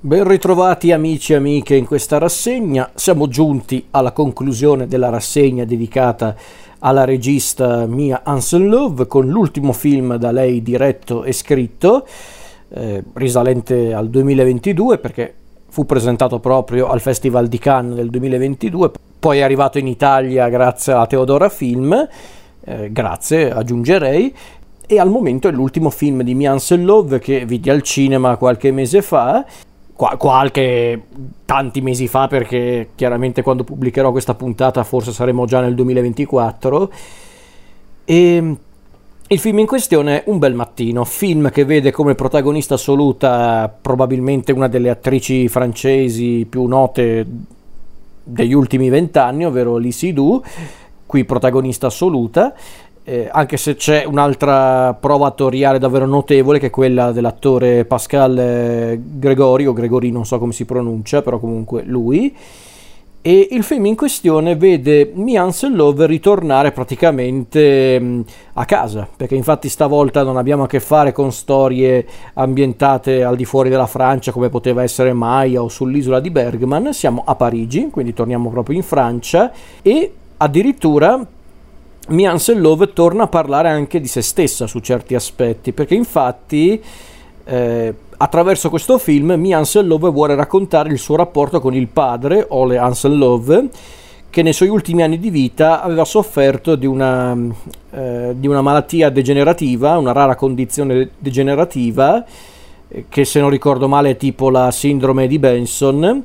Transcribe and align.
Ben 0.00 0.22
ritrovati 0.28 0.92
amici 0.92 1.32
e 1.32 1.36
amiche 1.36 1.74
in 1.74 1.84
questa 1.84 2.18
rassegna. 2.18 2.88
Siamo 2.94 3.26
giunti 3.26 3.88
alla 3.90 4.12
conclusione 4.12 4.86
della 4.86 5.08
rassegna 5.08 5.64
dedicata 5.64 6.36
alla 6.78 7.02
regista 7.04 7.84
Mia 7.84 8.20
Hansen 8.22 8.68
Love 8.68 9.08
con 9.08 9.26
l'ultimo 9.26 9.72
film 9.72 10.14
da 10.14 10.30
lei 10.30 10.62
diretto 10.62 11.24
e 11.24 11.32
scritto, 11.32 12.06
eh, 12.68 13.02
risalente 13.14 13.92
al 13.92 14.08
2022 14.08 14.98
perché 14.98 15.34
fu 15.68 15.84
presentato 15.84 16.38
proprio 16.38 16.86
al 16.90 17.00
Festival 17.00 17.48
di 17.48 17.58
Cannes 17.58 17.96
del 17.96 18.10
2022, 18.10 18.92
poi 19.18 19.38
è 19.38 19.42
arrivato 19.42 19.78
in 19.78 19.88
Italia 19.88 20.48
grazie 20.48 20.92
a 20.92 21.06
Teodora 21.06 21.48
Film, 21.48 22.08
eh, 22.62 22.92
grazie 22.92 23.50
aggiungerei, 23.50 24.32
e 24.86 24.98
al 25.00 25.10
momento 25.10 25.48
è 25.48 25.50
l'ultimo 25.50 25.90
film 25.90 26.22
di 26.22 26.34
Mia 26.34 26.52
Hansen 26.52 26.84
Love 26.84 27.18
che 27.18 27.44
vidi 27.44 27.68
al 27.68 27.82
cinema 27.82 28.36
qualche 28.36 28.70
mese 28.70 29.02
fa 29.02 29.44
qualche 29.98 31.02
tanti 31.44 31.80
mesi 31.80 32.06
fa 32.06 32.28
perché 32.28 32.90
chiaramente 32.94 33.42
quando 33.42 33.64
pubblicherò 33.64 34.12
questa 34.12 34.34
puntata 34.34 34.84
forse 34.84 35.10
saremo 35.10 35.44
già 35.44 35.60
nel 35.60 35.74
2024 35.74 36.92
e 38.04 38.56
il 39.30 39.38
film 39.38 39.58
in 39.58 39.66
questione 39.66 40.22
è 40.22 40.30
Un 40.30 40.38
bel 40.38 40.54
mattino, 40.54 41.04
film 41.04 41.50
che 41.50 41.64
vede 41.64 41.90
come 41.90 42.14
protagonista 42.14 42.74
assoluta 42.74 43.70
probabilmente 43.82 44.52
una 44.52 44.68
delle 44.68 44.88
attrici 44.88 45.48
francesi 45.48 46.46
più 46.48 46.64
note 46.64 47.26
degli 48.22 48.54
ultimi 48.54 48.88
vent'anni, 48.88 49.44
ovvero 49.44 49.76
Lee 49.76 49.90
Sidhu, 49.90 50.42
qui 51.04 51.26
protagonista 51.26 51.88
assoluta, 51.88 52.54
eh, 53.08 53.26
anche 53.32 53.56
se 53.56 53.74
c'è 53.74 54.04
un'altra 54.04 54.92
prova 54.92 55.28
attoriale 55.28 55.78
davvero 55.78 56.04
notevole 56.04 56.58
che 56.58 56.66
è 56.66 56.70
quella 56.70 57.10
dell'attore 57.10 57.86
Pascal 57.86 58.38
eh, 58.38 59.00
Gregori 59.02 59.66
o 59.66 59.72
Gregori 59.72 60.10
non 60.10 60.26
so 60.26 60.38
come 60.38 60.52
si 60.52 60.66
pronuncia 60.66 61.22
però 61.22 61.38
comunque 61.38 61.82
lui. 61.84 62.36
E 63.20 63.48
il 63.50 63.62
film 63.62 63.86
in 63.86 63.96
questione 63.96 64.56
vede 64.56 65.10
Mians 65.14 65.66
Love 65.70 66.06
ritornare 66.06 66.70
praticamente 66.70 67.98
mm, 67.98 68.20
a 68.54 68.64
casa 68.66 69.08
perché 69.16 69.34
infatti 69.34 69.70
stavolta 69.70 70.22
non 70.22 70.36
abbiamo 70.36 70.64
a 70.64 70.66
che 70.66 70.78
fare 70.78 71.12
con 71.12 71.32
storie 71.32 72.06
ambientate 72.34 73.24
al 73.24 73.36
di 73.36 73.46
fuori 73.46 73.70
della 73.70 73.86
Francia 73.86 74.32
come 74.32 74.50
poteva 74.50 74.82
essere 74.82 75.14
Maya 75.14 75.62
o 75.62 75.68
sull'isola 75.68 76.20
di 76.20 76.30
Bergman. 76.30 76.92
Siamo 76.92 77.22
a 77.24 77.34
Parigi 77.34 77.88
quindi 77.90 78.12
torniamo 78.12 78.50
proprio 78.50 78.76
in 78.76 78.82
Francia. 78.82 79.50
E 79.80 80.12
addirittura 80.36 81.26
Mian 82.08 82.38
Love 82.54 82.92
torna 82.92 83.24
a 83.24 83.28
parlare 83.28 83.68
anche 83.68 84.00
di 84.00 84.06
se 84.06 84.22
stessa 84.22 84.66
su 84.66 84.78
certi 84.78 85.14
aspetti, 85.14 85.72
perché 85.72 85.94
infatti 85.94 86.82
eh, 87.44 87.94
attraverso 88.16 88.70
questo 88.70 88.96
film 88.98 89.32
Mian 89.32 89.64
Love 89.82 90.10
vuole 90.10 90.34
raccontare 90.34 90.90
il 90.90 90.98
suo 90.98 91.16
rapporto 91.16 91.60
con 91.60 91.74
il 91.74 91.88
padre, 91.88 92.46
Ole 92.48 92.78
Hansen 92.78 93.16
Love, 93.16 93.68
che 94.30 94.42
nei 94.42 94.52
suoi 94.54 94.68
ultimi 94.68 95.02
anni 95.02 95.18
di 95.18 95.28
vita 95.28 95.82
aveva 95.82 96.04
sofferto 96.04 96.76
di 96.76 96.86
una, 96.86 97.36
eh, 97.90 98.34
di 98.36 98.46
una 98.46 98.62
malattia 98.62 99.10
degenerativa, 99.10 99.98
una 99.98 100.12
rara 100.12 100.34
condizione 100.34 101.10
degenerativa, 101.18 102.24
eh, 102.88 103.04
che 103.08 103.24
se 103.26 103.38
non 103.38 103.50
ricordo 103.50 103.86
male 103.86 104.10
è 104.10 104.16
tipo 104.16 104.48
la 104.48 104.70
sindrome 104.70 105.26
di 105.26 105.38
Benson, 105.38 106.24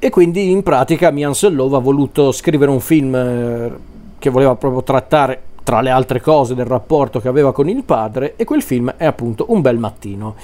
e 0.00 0.10
quindi 0.10 0.50
in 0.50 0.62
pratica 0.62 1.10
Mian 1.12 1.32
Love 1.50 1.76
ha 1.76 1.80
voluto 1.80 2.32
scrivere 2.32 2.70
un 2.70 2.80
film 2.80 3.14
eh, 3.14 3.92
che 4.24 4.30
voleva 4.30 4.54
proprio 4.54 4.82
trattare 4.82 5.42
tra 5.62 5.82
le 5.82 5.90
altre 5.90 6.18
cose 6.18 6.54
del 6.54 6.64
rapporto 6.64 7.20
che 7.20 7.28
aveva 7.28 7.52
con 7.52 7.68
il 7.68 7.84
padre 7.84 8.36
e 8.36 8.44
quel 8.44 8.62
film 8.62 8.94
è 8.96 9.04
appunto 9.04 9.44
Un 9.48 9.60
bel 9.60 9.76
mattino. 9.76 10.34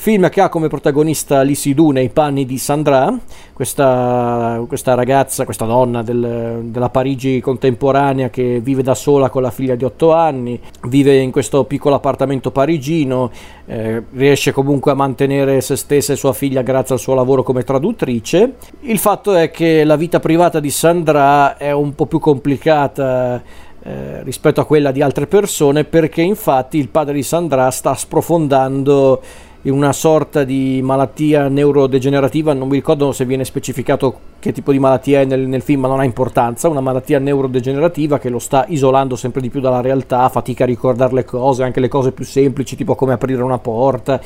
Film 0.00 0.28
che 0.28 0.40
ha 0.40 0.48
come 0.48 0.68
protagonista 0.68 1.42
Lisidou 1.42 1.90
nei 1.90 2.08
panni 2.08 2.46
di 2.46 2.56
Sandra, 2.56 3.12
questa, 3.52 4.62
questa 4.68 4.94
ragazza, 4.94 5.44
questa 5.44 5.64
donna 5.64 6.02
del, 6.02 6.60
della 6.66 6.88
Parigi 6.88 7.40
contemporanea 7.40 8.30
che 8.30 8.60
vive 8.60 8.84
da 8.84 8.94
sola 8.94 9.28
con 9.28 9.42
la 9.42 9.50
figlia 9.50 9.74
di 9.74 9.82
8 9.82 10.12
anni, 10.12 10.58
vive 10.82 11.16
in 11.16 11.32
questo 11.32 11.64
piccolo 11.64 11.96
appartamento 11.96 12.52
parigino, 12.52 13.32
eh, 13.66 14.04
riesce 14.12 14.52
comunque 14.52 14.92
a 14.92 14.94
mantenere 14.94 15.60
se 15.60 15.74
stessa 15.74 16.12
e 16.12 16.16
sua 16.16 16.32
figlia 16.32 16.62
grazie 16.62 16.94
al 16.94 17.00
suo 17.00 17.14
lavoro 17.14 17.42
come 17.42 17.64
traduttrice. 17.64 18.54
Il 18.82 18.98
fatto 18.98 19.34
è 19.34 19.50
che 19.50 19.82
la 19.82 19.96
vita 19.96 20.20
privata 20.20 20.60
di 20.60 20.70
Sandra 20.70 21.56
è 21.56 21.72
un 21.72 21.96
po' 21.96 22.06
più 22.06 22.20
complicata. 22.20 23.66
Eh, 23.80 24.24
rispetto 24.24 24.60
a 24.60 24.66
quella 24.66 24.90
di 24.90 25.02
altre 25.02 25.28
persone 25.28 25.84
perché 25.84 26.20
infatti 26.20 26.78
il 26.78 26.88
padre 26.88 27.14
di 27.14 27.22
Sandra 27.22 27.70
sta 27.70 27.94
sprofondando 27.94 29.22
in 29.68 29.74
una 29.74 29.92
sorta 29.92 30.44
di 30.44 30.80
malattia 30.82 31.46
neurodegenerativa, 31.48 32.54
non 32.54 32.68
mi 32.68 32.76
ricordo 32.76 33.12
se 33.12 33.26
viene 33.26 33.44
specificato 33.44 34.18
che 34.38 34.50
tipo 34.50 34.72
di 34.72 34.78
malattia 34.78 35.20
è 35.20 35.24
nel, 35.26 35.46
nel, 35.46 35.60
film, 35.60 35.82
ma 35.82 35.88
non 35.88 36.00
ha 36.00 36.04
importanza, 36.04 36.68
una 36.68 36.80
malattia 36.80 37.18
neurodegenerativa 37.18 38.18
che 38.18 38.30
lo 38.30 38.38
sta 38.38 38.64
isolando 38.68 39.14
sempre 39.14 39.42
di 39.42 39.50
più 39.50 39.60
dalla 39.60 39.82
realtà, 39.82 40.26
fatica 40.30 40.64
a 40.64 40.66
ricordare 40.66 41.12
le 41.12 41.24
cose, 41.26 41.64
anche 41.64 41.80
le 41.80 41.88
cose 41.88 42.12
più 42.12 42.24
semplici, 42.24 42.76
tipo 42.76 42.94
come 42.94 43.12
aprire 43.12 43.42
una 43.42 43.58
porta. 43.58 44.18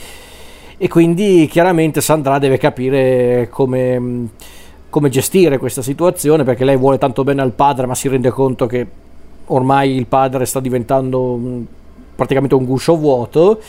E 0.78 0.88
quindi 0.88 1.48
chiaramente 1.50 2.00
Sandra 2.00 2.38
deve 2.38 2.56
capire 2.56 3.48
come, 3.50 4.28
come 4.90 5.08
gestire 5.08 5.58
questa 5.58 5.82
situazione, 5.82 6.44
perché 6.44 6.64
lei 6.64 6.76
vuole 6.76 6.98
tanto 6.98 7.24
bene 7.24 7.42
al 7.42 7.52
padre, 7.52 7.86
ma 7.86 7.96
si 7.96 8.06
rende 8.06 8.30
conto 8.30 8.66
che 8.66 8.86
ormai 9.46 9.96
il 9.96 10.06
padre 10.06 10.44
sta 10.44 10.60
diventando 10.60 11.40
praticamente 12.14 12.54
un 12.54 12.64
guscio 12.64 12.96
vuoto 12.96 13.60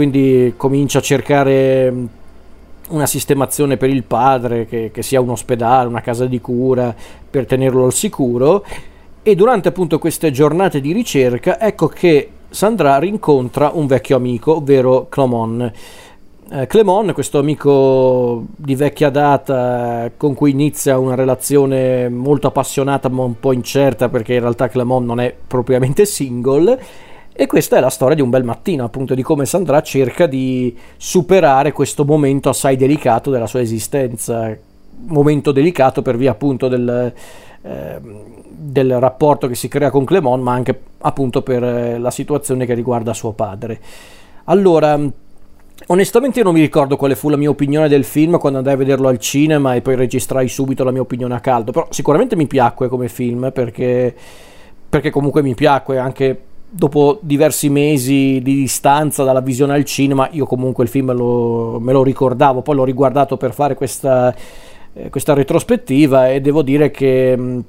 quindi 0.00 0.54
comincia 0.56 1.00
a 1.00 1.02
cercare 1.02 1.92
una 2.88 3.04
sistemazione 3.04 3.76
per 3.76 3.90
il 3.90 4.02
padre, 4.02 4.64
che, 4.64 4.90
che, 4.90 5.02
sia 5.02 5.20
un 5.20 5.28
ospedale, 5.28 5.88
una 5.88 6.00
casa 6.00 6.24
di 6.24 6.40
cura, 6.40 6.94
per 7.30 7.44
tenerlo 7.44 7.84
al 7.84 7.92
sicuro. 7.92 8.64
E 9.22 9.34
durante 9.34 9.68
appunto 9.68 9.98
queste 9.98 10.30
giornate 10.30 10.80
di 10.80 10.92
ricerca, 10.92 11.60
ecco 11.60 11.88
che 11.88 12.30
Sandra 12.48 12.98
rincontra 12.98 13.72
un 13.74 13.86
vecchio 13.86 14.16
amico, 14.16 14.56
ovvero 14.56 15.06
Clemon. 15.10 15.70
Eh, 16.50 16.66
Clemon, 16.66 17.12
questo 17.12 17.38
amico 17.38 18.46
di 18.56 18.74
vecchia 18.76 19.10
data 19.10 20.10
con 20.16 20.32
cui 20.32 20.52
inizia 20.52 20.98
una 20.98 21.14
relazione 21.14 22.08
molto 22.08 22.46
appassionata 22.46 23.10
ma 23.10 23.22
un 23.22 23.38
po' 23.38 23.52
incerta 23.52 24.08
perché 24.08 24.32
in 24.32 24.40
realtà 24.40 24.68
Clemon 24.68 25.04
non 25.04 25.20
è 25.20 25.34
propriamente 25.46 26.06
single 26.06 27.08
e 27.32 27.46
questa 27.46 27.76
è 27.76 27.80
la 27.80 27.90
storia 27.90 28.16
di 28.16 28.20
un 28.20 28.28
bel 28.28 28.44
mattino, 28.44 28.84
appunto, 28.84 29.14
di 29.14 29.22
come 29.22 29.46
Sandra 29.46 29.80
cerca 29.80 30.26
di 30.26 30.76
superare 30.96 31.72
questo 31.72 32.04
momento 32.04 32.48
assai 32.48 32.76
delicato 32.76 33.30
della 33.30 33.46
sua 33.46 33.60
esistenza. 33.60 34.54
Momento 35.06 35.50
delicato 35.50 36.02
per 36.02 36.18
via 36.18 36.32
appunto 36.32 36.68
del, 36.68 37.12
eh, 37.62 38.00
del 38.46 38.98
rapporto 39.00 39.46
che 39.46 39.54
si 39.54 39.68
crea 39.68 39.90
con 39.90 40.04
Clemon, 40.04 40.42
ma 40.42 40.52
anche 40.52 40.78
appunto 40.98 41.40
per 41.40 41.62
eh, 41.62 41.98
la 41.98 42.10
situazione 42.10 42.66
che 42.66 42.74
riguarda 42.74 43.14
suo 43.14 43.32
padre. 43.32 43.80
Allora, 44.44 45.00
onestamente 45.86 46.38
io 46.40 46.44
non 46.44 46.52
mi 46.52 46.60
ricordo 46.60 46.96
quale 46.96 47.14
fu 47.14 47.30
la 47.30 47.36
mia 47.36 47.48
opinione 47.48 47.88
del 47.88 48.04
film 48.04 48.38
quando 48.38 48.58
andai 48.58 48.74
a 48.74 48.76
vederlo 48.76 49.08
al 49.08 49.18
cinema 49.18 49.74
e 49.74 49.80
poi 49.80 49.94
registrai 49.94 50.48
subito 50.48 50.84
la 50.84 50.90
mia 50.90 51.00
opinione 51.00 51.34
a 51.34 51.40
caldo, 51.40 51.72
però 51.72 51.86
sicuramente 51.90 52.36
mi 52.36 52.46
piacque 52.46 52.88
come 52.88 53.08
film 53.08 53.50
perché, 53.52 54.14
perché 54.88 55.10
comunque 55.10 55.42
mi 55.42 55.54
piacque 55.54 55.96
anche 55.96 56.48
dopo 56.70 57.18
diversi 57.20 57.68
mesi 57.68 58.40
di 58.42 58.54
distanza 58.54 59.24
dalla 59.24 59.40
visione 59.40 59.74
al 59.74 59.84
cinema, 59.84 60.28
io 60.30 60.46
comunque 60.46 60.84
il 60.84 60.90
film 60.90 61.12
lo, 61.12 61.80
me 61.80 61.92
lo 61.92 62.04
ricordavo, 62.04 62.62
poi 62.62 62.76
l'ho 62.76 62.84
riguardato 62.84 63.36
per 63.36 63.52
fare 63.52 63.74
questa, 63.74 64.34
eh, 64.92 65.10
questa 65.10 65.34
retrospettiva 65.34 66.30
e 66.30 66.40
devo 66.40 66.62
dire 66.62 66.90
che 66.90 67.36
mm, 67.36 67.60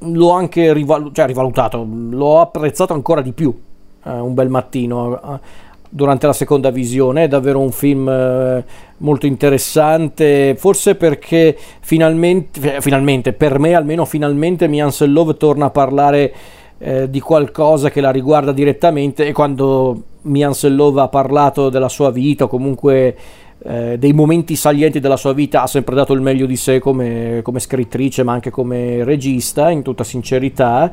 l'ho 0.00 0.30
anche 0.30 0.72
rivalu- 0.72 1.14
cioè, 1.14 1.26
rivalutato, 1.26 1.86
l'ho 1.88 2.40
apprezzato 2.40 2.92
ancora 2.92 3.20
di 3.20 3.32
più 3.32 3.56
eh, 4.04 4.10
un 4.10 4.34
bel 4.34 4.48
mattino. 4.48 5.20
Eh, 5.20 5.66
durante 5.90 6.26
la 6.26 6.34
seconda 6.34 6.70
visione 6.70 7.24
è 7.24 7.28
davvero 7.28 7.60
un 7.60 7.72
film 7.72 8.08
eh, 8.08 8.62
molto 8.98 9.24
interessante 9.24 10.54
forse 10.54 10.96
perché 10.96 11.56
finalmente, 11.80 12.82
finalmente 12.82 13.32
per 13.32 13.58
me 13.58 13.74
almeno 13.74 14.04
finalmente 14.04 14.68
Mian 14.68 14.90
Love 14.98 15.38
torna 15.38 15.66
a 15.66 15.70
parlare 15.70 16.34
eh, 16.78 17.10
di 17.10 17.20
qualcosa 17.20 17.90
che 17.90 18.00
la 18.00 18.10
riguarda 18.10 18.52
direttamente 18.52 19.26
e 19.26 19.32
quando 19.32 20.02
Mian 20.22 20.54
Sellova 20.54 21.04
ha 21.04 21.08
parlato 21.08 21.68
della 21.70 21.88
sua 21.88 22.10
vita 22.10 22.44
o 22.44 22.48
comunque 22.48 23.16
eh, 23.60 23.96
dei 23.98 24.12
momenti 24.12 24.54
salienti 24.54 25.00
della 25.00 25.16
sua 25.16 25.32
vita 25.32 25.62
ha 25.62 25.66
sempre 25.66 25.96
dato 25.96 26.12
il 26.12 26.20
meglio 26.20 26.46
di 26.46 26.56
sé 26.56 26.78
come, 26.78 27.40
come 27.42 27.58
scrittrice 27.58 28.22
ma 28.22 28.32
anche 28.32 28.50
come 28.50 29.02
regista 29.04 29.70
in 29.70 29.82
tutta 29.82 30.04
sincerità. 30.04 30.90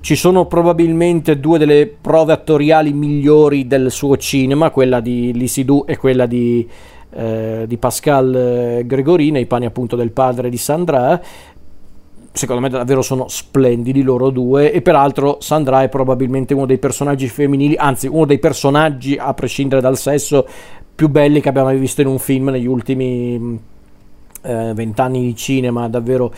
Ci 0.00 0.16
sono 0.16 0.46
probabilmente 0.46 1.38
due 1.38 1.58
delle 1.58 1.86
prove 1.86 2.32
attoriali 2.32 2.92
migliori 2.92 3.68
del 3.68 3.88
suo 3.92 4.16
cinema, 4.16 4.70
quella 4.70 4.98
di 4.98 5.32
Lisidou 5.32 5.84
e 5.86 5.96
quella 5.96 6.26
di, 6.26 6.68
eh, 7.14 7.66
di 7.68 7.76
Pascal 7.76 8.34
eh, 8.34 8.82
Gregori, 8.84 9.30
nei 9.30 9.46
panni 9.46 9.66
appunto 9.66 9.94
del 9.94 10.10
padre 10.10 10.50
di 10.50 10.56
Sandra 10.56 11.22
secondo 12.32 12.62
me 12.62 12.68
davvero 12.68 13.02
sono 13.02 13.28
splendidi 13.28 14.02
loro 14.02 14.30
due 14.30 14.72
e 14.72 14.80
peraltro 14.80 15.38
Sandra 15.40 15.82
è 15.82 15.88
probabilmente 15.88 16.54
uno 16.54 16.66
dei 16.66 16.78
personaggi 16.78 17.28
femminili, 17.28 17.76
anzi 17.76 18.06
uno 18.06 18.24
dei 18.24 18.38
personaggi 18.38 19.16
a 19.18 19.32
prescindere 19.34 19.80
dal 19.80 19.98
sesso 19.98 20.46
più 20.94 21.08
belli 21.08 21.40
che 21.40 21.48
abbiamo 21.48 21.68
mai 21.68 21.78
visto 21.78 22.00
in 22.00 22.06
un 22.06 22.18
film 22.18 22.48
negli 22.48 22.66
ultimi 22.66 23.60
eh, 24.42 24.72
vent'anni 24.74 25.20
di 25.20 25.36
cinema, 25.36 25.88
davvero 25.88 26.32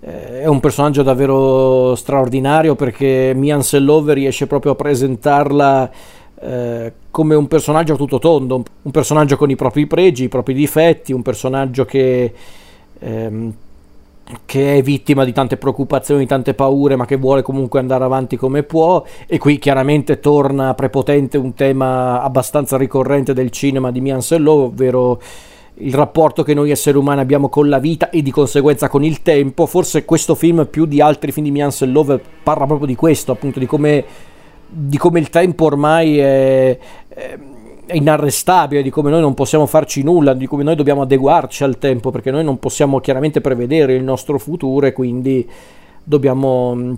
eh, 0.00 0.40
è 0.40 0.46
un 0.46 0.60
personaggio 0.60 1.02
davvero 1.02 1.94
straordinario 1.94 2.74
perché 2.74 3.32
Mian 3.34 3.62
Sellove 3.62 4.14
riesce 4.14 4.46
proprio 4.46 4.72
a 4.72 4.74
presentarla 4.74 5.90
eh, 6.40 6.92
come 7.10 7.34
un 7.34 7.46
personaggio 7.46 7.92
a 7.92 7.96
tutto 7.96 8.18
tondo, 8.18 8.64
un 8.82 8.90
personaggio 8.90 9.36
con 9.36 9.50
i 9.50 9.56
propri 9.56 9.86
pregi, 9.86 10.24
i 10.24 10.28
propri 10.28 10.54
difetti, 10.54 11.12
un 11.12 11.22
personaggio 11.22 11.84
che, 11.84 12.32
ehm, 12.98 13.54
che 14.44 14.76
è 14.76 14.82
vittima 14.82 15.24
di 15.24 15.32
tante 15.32 15.56
preoccupazioni, 15.56 16.26
tante 16.26 16.54
paure, 16.54 16.96
ma 16.96 17.06
che 17.06 17.16
vuole 17.16 17.42
comunque 17.42 17.80
andare 17.80 18.04
avanti 18.04 18.36
come 18.36 18.62
può. 18.62 19.04
E 19.26 19.38
qui 19.38 19.58
chiaramente 19.58 20.20
torna 20.20 20.74
prepotente 20.74 21.38
un 21.38 21.54
tema 21.54 22.22
abbastanza 22.22 22.76
ricorrente 22.76 23.32
del 23.32 23.50
cinema 23.50 23.90
di 23.90 24.00
Mian 24.00 24.22
Sellov, 24.22 24.60
ovvero 24.60 25.20
il 25.76 25.94
rapporto 25.94 26.42
che 26.42 26.54
noi 26.54 26.70
esseri 26.70 26.96
umani 26.96 27.20
abbiamo 27.20 27.48
con 27.48 27.68
la 27.68 27.78
vita 27.78 28.10
e 28.10 28.22
di 28.22 28.30
conseguenza 28.30 28.88
con 28.88 29.04
il 29.04 29.22
tempo. 29.22 29.66
Forse 29.66 30.04
questo 30.04 30.34
film, 30.34 30.66
più 30.66 30.86
di 30.86 31.00
altri 31.00 31.32
film 31.32 31.46
di 31.46 31.52
Mian 31.52 31.72
Sellov, 31.72 32.20
parla 32.42 32.66
proprio 32.66 32.86
di 32.86 32.94
questo, 32.94 33.32
appunto 33.32 33.58
di 33.58 33.66
come 33.66 34.04
di 34.74 34.96
come 34.96 35.20
il 35.20 35.28
tempo 35.28 35.66
ormai 35.66 36.18
è, 36.18 36.78
è, 37.08 37.38
inarrestabile, 37.92 38.82
di 38.82 38.90
come 38.90 39.10
noi 39.10 39.20
non 39.20 39.34
possiamo 39.34 39.66
farci 39.66 40.02
nulla, 40.02 40.34
di 40.34 40.46
come 40.46 40.62
noi 40.62 40.74
dobbiamo 40.74 41.02
adeguarci 41.02 41.64
al 41.64 41.78
tempo, 41.78 42.10
perché 42.10 42.30
noi 42.30 42.44
non 42.44 42.58
possiamo 42.58 43.00
chiaramente 43.00 43.40
prevedere 43.40 43.94
il 43.94 44.02
nostro 44.02 44.38
futuro 44.38 44.86
e 44.86 44.92
quindi 44.92 45.48
dobbiamo 46.02 46.96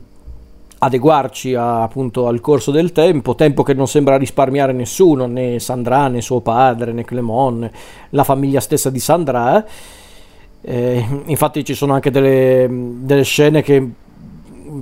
adeguarci 0.79 1.55
a, 1.55 1.83
appunto 1.83 2.27
al 2.27 2.41
corso 2.41 2.71
del 2.71 2.93
tempo, 2.93 3.35
tempo 3.35 3.63
che 3.63 3.75
non 3.75 3.89
sembra 3.89 4.17
risparmiare 4.17 4.73
nessuno, 4.73 5.27
né 5.27 5.59
Sandra, 5.59 6.09
né 6.09 6.21
suo 6.21 6.41
padre, 6.41 6.93
né 6.93 7.05
Clemon, 7.05 7.69
la 8.11 8.25
famiglia 8.25 8.61
stessa 8.61 8.91
di 8.91 9.01
Sandra. 9.01 9.65
Eh, 10.61 11.07
infatti 11.27 11.65
ci 11.65 11.75
sono 11.75 11.93
anche 11.93 12.11
delle, 12.11 12.67
delle 12.71 13.23
scene 13.23 13.63
che 13.63 13.87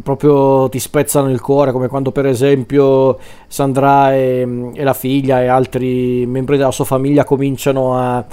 proprio 0.03 0.69
ti 0.69 0.79
spezzano 0.79 1.31
il 1.31 1.41
cuore, 1.41 1.73
come 1.73 1.89
quando 1.89 2.13
per 2.13 2.27
esempio 2.27 3.19
Sandra 3.47 4.15
e, 4.15 4.71
e 4.75 4.83
la 4.85 4.95
figlia 4.95 5.43
e 5.43 5.49
altri 5.49 6.25
membri 6.27 6.57
della 6.57 6.71
sua 6.71 6.85
famiglia 6.85 7.25
cominciano 7.25 7.99
a, 7.99 8.25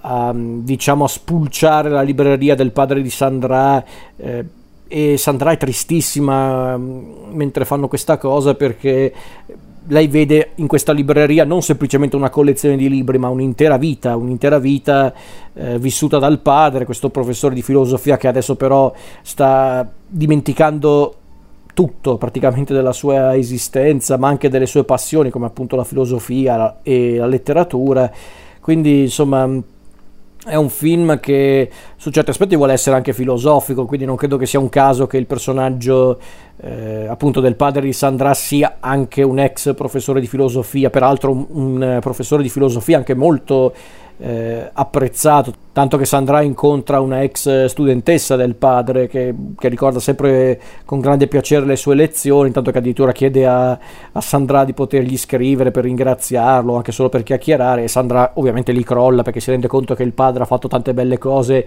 a, 0.00 0.32
diciamo, 0.34 1.04
a 1.04 1.08
spulciare 1.08 1.90
la 1.90 2.02
libreria 2.02 2.54
del 2.54 2.72
padre 2.72 3.02
di 3.02 3.10
Sandra. 3.10 3.84
Eh, 4.16 4.44
e 4.88 5.16
Sandra 5.16 5.50
è 5.50 5.56
tristissima 5.56 6.76
mm, 6.76 7.32
mentre 7.32 7.64
fanno 7.64 7.88
questa 7.88 8.18
cosa 8.18 8.54
perché 8.54 9.12
lei 9.88 10.08
vede 10.08 10.50
in 10.56 10.66
questa 10.66 10.92
libreria 10.92 11.44
non 11.44 11.62
semplicemente 11.62 12.16
una 12.16 12.30
collezione 12.30 12.76
di 12.76 12.88
libri, 12.88 13.18
ma 13.18 13.28
un'intera 13.28 13.76
vita, 13.76 14.16
un'intera 14.16 14.58
vita 14.58 15.12
eh, 15.54 15.78
vissuta 15.78 16.18
dal 16.18 16.40
padre, 16.40 16.84
questo 16.84 17.10
professore 17.10 17.54
di 17.54 17.62
filosofia 17.62 18.16
che 18.16 18.28
adesso 18.28 18.56
però 18.56 18.92
sta 19.22 19.88
dimenticando 20.08 21.14
tutto 21.72 22.16
praticamente 22.16 22.72
della 22.72 22.92
sua 22.92 23.36
esistenza, 23.36 24.16
ma 24.16 24.28
anche 24.28 24.48
delle 24.48 24.66
sue 24.66 24.84
passioni 24.84 25.30
come 25.30 25.46
appunto 25.46 25.76
la 25.76 25.84
filosofia 25.84 26.78
e 26.82 27.16
la 27.16 27.26
letteratura. 27.26 28.10
Quindi 28.60 29.02
insomma 29.02 29.48
è 30.46 30.54
un 30.54 30.68
film 30.68 31.18
che 31.18 31.68
su 31.96 32.10
certi 32.10 32.30
aspetti 32.30 32.54
vuole 32.54 32.72
essere 32.72 32.94
anche 32.94 33.12
filosofico, 33.12 33.84
quindi 33.84 34.06
non 34.06 34.14
credo 34.14 34.36
che 34.36 34.46
sia 34.46 34.60
un 34.60 34.68
caso 34.68 35.06
che 35.06 35.16
il 35.16 35.26
personaggio 35.26 36.18
eh, 36.58 37.06
appunto 37.08 37.40
del 37.40 37.56
padre 37.56 37.82
di 37.82 37.92
Sandra 37.92 38.32
sia 38.32 38.76
anche 38.78 39.22
un 39.22 39.40
ex 39.40 39.74
professore 39.74 40.20
di 40.20 40.26
filosofia, 40.26 40.88
peraltro 40.88 41.32
un, 41.32 41.46
un 41.50 41.98
professore 42.00 42.42
di 42.42 42.48
filosofia 42.48 42.96
anche 42.96 43.14
molto 43.14 43.74
eh, 44.18 44.70
apprezzato, 44.72 45.52
tanto 45.72 45.98
che 45.98 46.06
Sandra 46.06 46.40
incontra 46.40 47.00
una 47.00 47.22
ex 47.22 47.66
studentessa 47.66 48.36
del 48.36 48.54
padre 48.54 49.08
che, 49.08 49.34
che, 49.58 49.68
ricorda 49.68 49.98
sempre 49.98 50.60
con 50.84 51.00
grande 51.00 51.26
piacere 51.26 51.66
le 51.66 51.76
sue 51.76 51.94
lezioni, 51.94 52.50
tanto 52.50 52.70
che 52.70 52.78
addirittura 52.78 53.12
chiede 53.12 53.46
a, 53.46 53.78
a, 54.12 54.20
Sandra 54.20 54.64
di 54.64 54.72
potergli 54.72 55.18
scrivere 55.18 55.70
per 55.70 55.84
ringraziarlo, 55.84 56.76
anche 56.76 56.92
solo 56.92 57.08
per 57.08 57.22
chiacchierare, 57.22 57.82
e 57.82 57.88
Sandra 57.88 58.32
ovviamente 58.34 58.72
li 58.72 58.84
crolla 58.84 59.22
perché 59.22 59.40
si 59.40 59.50
rende 59.50 59.66
conto 59.66 59.94
che 59.94 60.02
il 60.02 60.12
padre 60.12 60.42
ha 60.42 60.46
fatto 60.46 60.68
tante 60.68 60.94
belle 60.94 61.18
cose. 61.18 61.66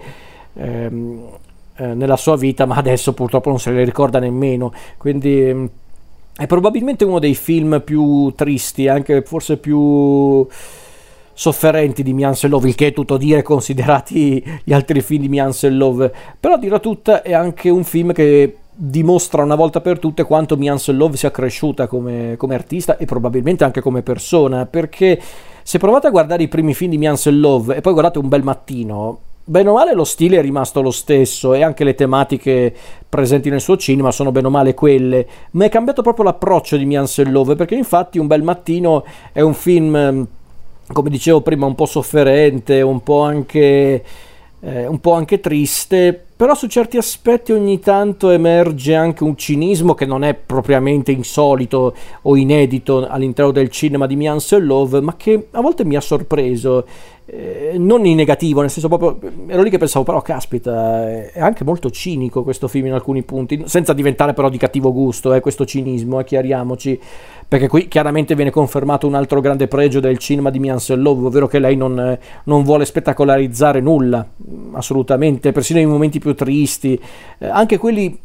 Ehm, 0.56 1.28
eh, 1.80 1.94
nella 1.94 2.18
sua 2.18 2.36
vita, 2.36 2.66
ma 2.66 2.75
adesso 2.75 3.13
purtroppo 3.13 3.50
non 3.50 3.60
se 3.60 3.72
le 3.72 3.86
ricorda 3.86 4.19
nemmeno. 4.19 4.74
Quindi 4.98 5.50
mm, 5.54 5.66
è 6.36 6.46
probabilmente 6.46 7.06
uno 7.06 7.19
dei 7.19 7.36
film 7.36 7.81
più 7.86 8.34
tristi, 8.36 8.90
anche 8.90 9.22
forse 9.22 9.56
più 9.57 10.46
sofferenti 11.39 12.03
di 12.03 12.12
Mianselov, 12.12 12.65
il 12.65 12.75
che 12.75 12.88
è 12.88 12.94
tutto 12.94 13.15
dire 13.15 13.44
considerati 13.44 14.44
gli 14.62 14.74
altri 14.74 15.00
film 15.00 15.21
di 15.21 15.30
Mianselov, 15.30 16.12
però 16.38 16.56
a 16.56 16.57
dirla 16.57 16.80
tutta 16.80 17.21
è 17.21 17.33
anche 17.33 17.69
un 17.69 17.86
film 17.86 18.12
che 18.12 18.57
dimostra 18.75 19.41
una 19.41 19.56
volta 19.56 19.80
per 19.80 20.00
tutte 20.00 20.25
quanto 20.25 20.57
Mianselov 20.57 21.13
sia 21.13 21.31
cresciuta 21.31 21.88
come, 21.88 22.36
come, 22.36 22.56
artista 22.56 22.97
e 22.97 23.06
probabilmente 23.06 23.63
anche 23.63 23.80
come 23.80 24.01
persona, 24.01 24.65
perché 24.65 25.18
se 25.63 25.77
provate 25.77 26.07
a 26.07 26.12
guardare 26.12 26.44
i 26.44 26.50
primi 26.50 26.74
film 26.74 26.91
di 26.91 26.97
Mianselov 26.97 27.71
e 27.71 27.80
poi 27.80 27.94
guardate 27.94 28.19
un 28.19 28.27
bel 28.27 28.44
mattino, 28.44 29.19
bene 29.45 29.69
o 29.69 29.75
male 29.75 29.94
lo 29.94 30.03
stile 30.03 30.39
è 30.39 30.41
rimasto 30.41 30.81
lo 30.81 30.91
stesso 30.91 31.53
e 31.53 31.63
anche 31.63 31.86
le 31.86 31.95
tematiche 31.95 32.75
presenti 33.07 33.50
nel 33.50 33.62
suo 33.62 33.77
cinema 33.77 34.12
sono 34.12 34.33
bene 34.33 34.47
o 34.47 34.50
male 34.50 34.74
quelle, 34.74 35.25
ma 35.51 35.63
è 35.63 35.69
cambiato 35.69 36.01
proprio 36.01 36.25
l'approccio 36.25 36.75
di 36.75 36.83
Mianselov, 36.83 37.56
perché 37.56 37.75
infatti 37.75 38.19
un 38.19 38.27
bel 38.27 38.44
mattino 38.44 39.06
è 39.31 39.39
un 39.39 39.53
film 39.53 40.27
come 40.91 41.09
dicevo 41.09 41.41
prima, 41.41 41.65
un 41.65 41.75
po' 41.75 41.86
sofferente, 41.86 42.81
un 42.81 43.01
po' 43.01 43.21
anche, 43.21 44.03
eh, 44.59 44.88
un 44.88 45.00
po' 45.00 45.13
anche 45.13 45.39
triste, 45.39 46.25
però 46.36 46.56
su 46.56 46.68
certi 46.68 46.97
aspetti 46.97 47.51
ogni 47.51 47.80
tanto 47.80 48.30
emerge 48.30 48.95
anche 48.95 49.24
un 49.24 49.36
cinismo 49.36 49.94
che 49.94 50.06
non 50.06 50.24
è 50.24 50.33
propriamente 50.33 51.12
insolito 51.12 51.94
o 52.24 52.36
inedito 52.36 53.07
all'interno 53.07 53.51
del 53.51 53.69
cinema 53.69 54.07
di 54.07 54.15
Mian 54.15 54.39
Love, 54.59 55.01
ma 55.01 55.15
che 55.15 55.47
a 55.51 55.62
volte 55.62 55.86
mi 55.86 55.95
ha 55.95 56.01
sorpreso 56.01 56.86
eh, 57.31 57.76
non 57.78 58.06
in 58.06 58.16
negativo, 58.16 58.62
nel 58.62 58.72
senso 58.72 58.88
proprio 58.88 59.20
ero 59.48 59.62
lì 59.62 59.70
che 59.70 59.78
pensavo, 59.78 60.04
però 60.04 60.22
caspita, 60.22 61.08
è 61.31 61.40
anche 61.40 61.64
molto 61.64 61.92
cinico 61.92 62.44
questo 62.44 62.68
film 62.68 62.88
in 62.88 62.94
alcuni 62.94 63.22
punti, 63.22 63.64
senza 63.66 63.94
diventare 63.94 64.34
però 64.34 64.50
di 64.50 64.58
cattivo 64.58 64.92
gusto, 64.92 65.34
eh, 65.34 65.40
questo 65.40 65.66
cinismo, 65.66 66.20
eh, 66.20 66.24
chiariamoci, 66.24 67.00
perché 67.48 67.68
qui 67.68 67.88
chiaramente 67.88 68.36
viene 68.36 68.50
confermato 68.52 69.06
un 69.06 69.14
altro 69.14 69.42
grande 69.42 69.68
pregio 69.68 70.00
del 70.00 70.18
cinema 70.18 70.50
di 70.50 70.60
Mian 70.60 70.80
Love, 70.88 71.28
ovvero 71.28 71.48
che 71.48 71.60
lei 71.60 71.76
non, 71.76 72.00
eh, 72.00 72.20
non, 72.46 72.64
vuole 72.64 72.86
spettacolarizzare 72.86 73.80
nulla, 73.80 74.28
assolutamente, 74.72 75.51
persino 75.51 75.80
nei 75.80 75.88
momenti 75.88 76.20
più 76.20 76.34
tristi, 76.34 77.00
eh, 77.38 77.48
anche 77.48 77.77
quelli 77.77 78.18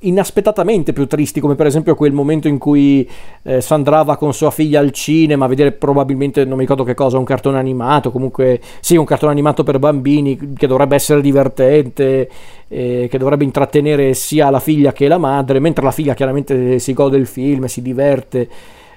inaspettatamente 0.00 0.92
più 0.92 1.06
tristi, 1.06 1.40
come 1.40 1.54
per 1.54 1.66
esempio 1.66 1.94
quel 1.94 2.12
momento 2.12 2.48
in 2.48 2.58
cui 2.58 3.08
eh, 3.42 3.60
Sandra 3.60 4.02
va 4.02 4.16
con 4.16 4.32
sua 4.32 4.50
figlia 4.50 4.80
al 4.80 4.90
cinema 4.92 5.46
a 5.46 5.48
vedere 5.48 5.72
probabilmente, 5.72 6.44
non 6.44 6.54
mi 6.54 6.60
ricordo 6.60 6.84
che 6.84 6.94
cosa, 6.94 7.18
un 7.18 7.24
cartone 7.24 7.58
animato, 7.58 8.10
comunque 8.10 8.60
sì, 8.80 8.96
un 8.96 9.04
cartone 9.04 9.32
animato 9.32 9.64
per 9.64 9.78
bambini 9.78 10.54
che 10.54 10.66
dovrebbe 10.66 10.94
essere 10.94 11.20
divertente, 11.20 12.28
eh, 12.68 13.08
che 13.10 13.18
dovrebbe 13.18 13.44
intrattenere 13.44 14.14
sia 14.14 14.50
la 14.50 14.60
figlia 14.60 14.92
che 14.92 15.08
la 15.08 15.18
madre, 15.18 15.58
mentre 15.58 15.84
la 15.84 15.90
figlia 15.90 16.14
chiaramente 16.14 16.78
si 16.78 16.92
gode 16.92 17.16
del 17.16 17.26
film, 17.26 17.64
si 17.66 17.82
diverte. 17.82 18.48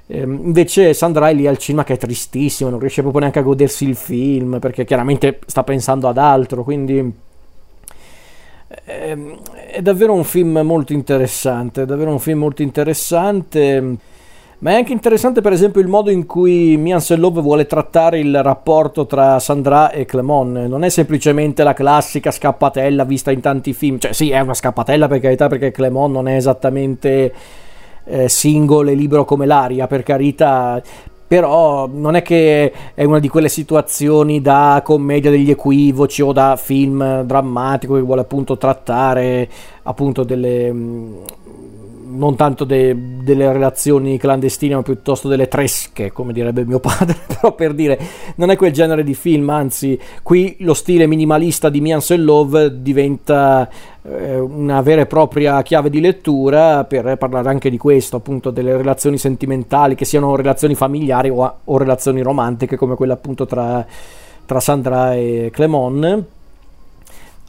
Eh, 0.07 0.21
invece 0.21 0.93
Sandra 0.93 1.29
è 1.29 1.33
lì 1.33 1.47
al 1.47 1.57
cinema 1.57 1.83
che 1.83 1.93
è 1.93 1.97
tristissima, 1.97 2.69
non 2.69 2.79
riesce 2.79 3.01
proprio 3.01 3.21
neanche 3.21 3.39
a 3.39 3.43
godersi 3.43 3.87
il 3.87 3.95
film 3.95 4.59
perché 4.59 4.83
chiaramente 4.83 5.39
sta 5.45 5.63
pensando 5.63 6.07
ad 6.07 6.17
altro, 6.17 6.63
quindi 6.63 7.29
Ehm, 8.85 9.37
è 9.71 9.81
davvero 9.81 10.13
un 10.13 10.23
film 10.23 10.59
molto 10.59 10.93
interessante, 10.93 11.83
è 11.83 11.85
davvero 11.85 12.11
un 12.11 12.19
film 12.19 12.39
molto 12.39 12.61
interessante. 12.61 13.97
Ma 14.59 14.71
è 14.71 14.75
anche 14.75 14.91
interessante, 14.91 15.41
per 15.41 15.53
esempio, 15.53 15.81
il 15.81 15.87
modo 15.87 16.11
in 16.11 16.27
cui 16.27 16.77
Mian 16.77 17.01
Sellov 17.01 17.41
vuole 17.41 17.65
trattare 17.65 18.19
il 18.19 18.43
rapporto 18.43 19.07
tra 19.07 19.39
Sandra 19.39 19.89
e 19.89 20.05
Clemon. 20.05 20.51
Non 20.67 20.83
è 20.83 20.89
semplicemente 20.89 21.63
la 21.63 21.73
classica 21.73 22.29
scappatella 22.29 23.03
vista 23.03 23.31
in 23.31 23.39
tanti 23.39 23.73
film. 23.73 23.97
Cioè, 23.97 24.13
sì, 24.13 24.29
è 24.29 24.39
una 24.39 24.53
scappatella 24.53 25.07
per 25.07 25.19
carità, 25.19 25.47
perché 25.47 25.71
Clemon 25.71 26.11
non 26.11 26.27
è 26.27 26.35
esattamente 26.35 27.33
eh, 28.05 28.29
singolo 28.29 28.91
e 28.91 28.93
libero 28.93 29.25
come 29.25 29.47
l'aria, 29.47 29.87
per 29.87 30.03
carità 30.03 30.79
però 31.31 31.87
non 31.87 32.15
è 32.15 32.21
che 32.23 32.73
è 32.93 33.05
una 33.05 33.19
di 33.19 33.29
quelle 33.29 33.47
situazioni 33.47 34.41
da 34.41 34.81
commedia 34.83 35.31
degli 35.31 35.49
equivoci 35.49 36.21
o 36.21 36.33
da 36.33 36.57
film 36.57 37.21
drammatico 37.21 37.93
che 37.93 38.01
vuole 38.01 38.19
appunto 38.19 38.57
trattare 38.57 39.49
appunto 39.83 40.25
delle 40.25 40.73
mm, 40.73 41.13
non 42.21 42.35
tanto 42.35 42.65
de, 42.65 42.95
delle 43.23 43.51
relazioni 43.51 44.19
clandestine, 44.19 44.75
ma 44.75 44.83
piuttosto 44.83 45.27
delle 45.27 45.47
tresche, 45.47 46.11
come 46.11 46.33
direbbe 46.33 46.63
mio 46.63 46.77
padre, 46.79 47.17
però 47.25 47.53
per 47.55 47.73
dire, 47.73 47.99
non 48.35 48.51
è 48.51 48.55
quel 48.55 48.71
genere 48.71 49.03
di 49.03 49.15
film, 49.15 49.49
anzi, 49.49 49.99
qui 50.21 50.57
lo 50.59 50.75
stile 50.75 51.07
minimalista 51.07 51.69
di 51.69 51.81
Mians 51.81 52.15
Love 52.15 52.79
diventa 52.79 53.67
eh, 54.03 54.37
una 54.37 54.81
vera 54.81 55.01
e 55.01 55.05
propria 55.07 55.63
chiave 55.63 55.89
di 55.89 55.99
lettura 55.99 56.83
per 56.83 57.17
parlare 57.17 57.49
anche 57.49 57.71
di 57.71 57.79
questo, 57.79 58.17
appunto 58.17 58.51
delle 58.51 58.77
relazioni 58.77 59.17
sentimentali, 59.17 59.95
che 59.95 60.05
siano 60.05 60.35
relazioni 60.35 60.75
familiari 60.75 61.29
o, 61.29 61.55
o 61.63 61.77
relazioni 61.79 62.21
romantiche 62.21 62.77
come 62.77 62.93
quella 62.93 63.13
appunto 63.13 63.47
tra, 63.47 63.83
tra 64.45 64.59
Sandra 64.59 65.15
e 65.15 65.49
Clemon. 65.51 66.25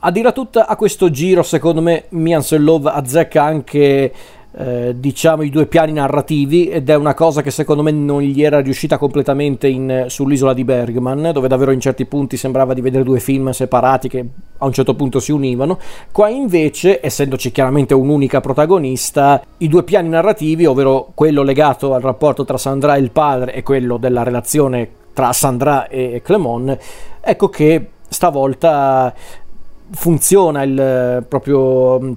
A 0.04 0.10
dire 0.10 0.32
tutta 0.32 0.66
a 0.66 0.76
questo 0.76 1.10
giro, 1.10 1.42
secondo 1.42 1.82
me, 1.82 2.06
Mians 2.08 2.56
Love 2.56 2.90
azzecca 2.90 3.44
anche 3.44 4.12
eh, 4.54 4.94
diciamo 4.96 5.42
i 5.42 5.50
due 5.50 5.66
piani 5.66 5.92
narrativi 5.92 6.68
ed 6.68 6.90
è 6.90 6.94
una 6.94 7.14
cosa 7.14 7.40
che 7.40 7.50
secondo 7.50 7.82
me 7.82 7.90
non 7.90 8.20
gli 8.20 8.42
era 8.42 8.60
riuscita 8.60 8.98
completamente 8.98 9.66
in, 9.66 10.04
sull'isola 10.08 10.52
di 10.52 10.64
Bergman 10.64 11.30
dove 11.32 11.48
davvero 11.48 11.70
in 11.70 11.80
certi 11.80 12.04
punti 12.04 12.36
sembrava 12.36 12.74
di 12.74 12.82
vedere 12.82 13.02
due 13.02 13.18
film 13.18 13.50
separati 13.50 14.08
che 14.08 14.26
a 14.58 14.66
un 14.66 14.72
certo 14.72 14.94
punto 14.94 15.20
si 15.20 15.32
univano. 15.32 15.78
Qua 16.12 16.28
invece 16.28 17.00
essendoci 17.02 17.50
chiaramente 17.50 17.94
un'unica 17.94 18.40
protagonista 18.40 19.42
i 19.58 19.68
due 19.68 19.84
piani 19.84 20.10
narrativi 20.10 20.66
ovvero 20.66 21.12
quello 21.14 21.42
legato 21.42 21.94
al 21.94 22.02
rapporto 22.02 22.44
tra 22.44 22.58
Sandra 22.58 22.96
e 22.96 23.00
il 23.00 23.10
padre 23.10 23.54
e 23.54 23.62
quello 23.62 23.96
della 23.96 24.22
relazione 24.22 25.00
tra 25.14 25.32
Sandra 25.32 25.88
e 25.88 26.20
Clemon 26.22 26.76
ecco 27.20 27.48
che 27.48 27.88
stavolta 28.08 29.14
funziona 29.90 30.62
il 30.62 31.24
proprio 31.28 32.16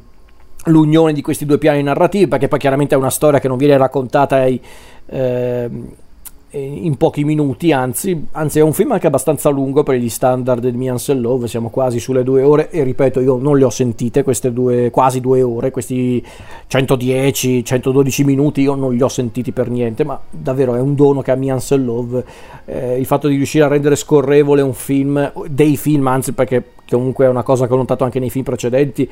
l'unione 0.66 1.14
di 1.14 1.22
questi 1.22 1.46
due 1.46 1.58
piani 1.58 1.84
narrativi 1.84 2.28
perché 2.28 2.48
poi 2.48 2.60
chiaramente 2.60 2.96
è 2.96 2.98
una 2.98 3.10
storia 3.10 3.40
che 3.40 3.48
non 3.48 3.58
viene 3.58 3.78
raccontata 3.78 4.38
ai, 4.38 4.60
eh, 5.08 5.70
in 6.58 6.96
pochi 6.96 7.26
minuti, 7.26 7.74
anzi, 7.74 8.28
anzi, 8.32 8.60
è 8.60 8.62
un 8.62 8.72
film 8.72 8.94
anche 8.94 9.08
abbastanza 9.08 9.50
lungo 9.50 9.84
per 9.84 9.96
gli 9.96 10.08
standard 10.08 10.66
di 10.66 10.78
Mians 10.78 11.12
Love, 11.14 11.48
siamo 11.48 11.70
quasi 11.70 12.00
sulle 12.00 12.24
due 12.24 12.44
ore 12.44 12.70
e 12.70 12.84
ripeto 12.84 13.20
io 13.20 13.36
non 13.36 13.58
le 13.58 13.66
ho 13.66 13.70
sentite 13.70 14.24
queste 14.24 14.54
due, 14.54 14.90
quasi 14.90 15.20
due 15.20 15.42
ore, 15.42 15.72
questi 15.72 16.24
110-112 16.70 18.24
minuti 18.24 18.62
io 18.62 18.76
non 18.76 18.94
li 18.94 19.02
ho 19.02 19.10
sentiti 19.10 19.52
per 19.52 19.70
niente, 19.70 20.06
ma 20.06 20.20
davvero 20.30 20.76
è 20.76 20.80
un 20.80 20.96
dono 20.96 21.22
che 21.22 21.32
ha 21.32 21.36
Mians 21.36 21.76
Love, 21.76 22.24
eh, 22.66 22.98
il 22.98 23.06
fatto 23.06 23.28
di 23.28 23.36
riuscire 23.36 23.66
a 23.66 23.68
rendere 23.68 23.98
scorrevole 23.98 24.62
un 24.62 24.74
film, 24.74 25.34
dei 25.50 25.76
film 25.76 26.08
anzi 26.08 26.32
perché 26.32 26.64
comunque 26.90 27.26
è 27.26 27.30
una 27.30 27.44
cosa 27.44 27.68
che 27.68 27.74
ho 27.74 27.78
notato 27.78 28.06
anche 28.06 28.20
nei 28.20 28.30
film 28.30 28.46
precedenti, 28.46 29.10